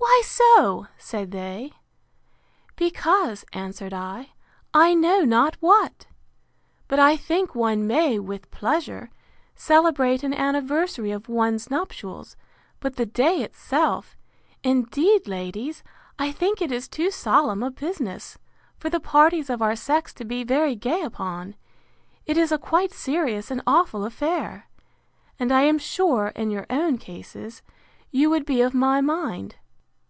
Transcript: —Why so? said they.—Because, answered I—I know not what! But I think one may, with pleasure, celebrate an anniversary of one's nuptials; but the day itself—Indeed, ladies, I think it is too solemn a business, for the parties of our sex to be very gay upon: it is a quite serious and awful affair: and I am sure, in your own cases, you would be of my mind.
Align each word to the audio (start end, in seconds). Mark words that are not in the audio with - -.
—Why 0.00 0.22
so? 0.24 0.86
said 0.96 1.32
they.—Because, 2.76 3.44
answered 3.52 3.92
I—I 3.92 4.94
know 4.94 5.20
not 5.22 5.56
what! 5.60 6.06
But 6.86 6.98
I 6.98 7.16
think 7.16 7.54
one 7.54 7.86
may, 7.86 8.18
with 8.18 8.50
pleasure, 8.50 9.10
celebrate 9.56 10.22
an 10.22 10.32
anniversary 10.32 11.10
of 11.10 11.28
one's 11.28 11.70
nuptials; 11.70 12.36
but 12.80 12.94
the 12.96 13.06
day 13.06 13.42
itself—Indeed, 13.42 15.26
ladies, 15.28 15.82
I 16.18 16.30
think 16.32 16.62
it 16.62 16.70
is 16.72 16.88
too 16.88 17.10
solemn 17.10 17.62
a 17.62 17.70
business, 17.70 18.38
for 18.76 18.90
the 18.90 19.00
parties 19.00 19.50
of 19.50 19.62
our 19.62 19.76
sex 19.76 20.12
to 20.14 20.24
be 20.24 20.42
very 20.44 20.74
gay 20.76 21.02
upon: 21.02 21.54
it 22.26 22.36
is 22.36 22.50
a 22.52 22.58
quite 22.58 22.92
serious 22.92 23.50
and 23.50 23.62
awful 23.66 24.04
affair: 24.04 24.68
and 25.38 25.50
I 25.52 25.62
am 25.62 25.78
sure, 25.78 26.28
in 26.28 26.50
your 26.50 26.66
own 26.70 26.98
cases, 26.98 27.62
you 28.10 28.30
would 28.30 28.44
be 28.46 28.60
of 28.62 28.74
my 28.74 29.00
mind. 29.00 29.56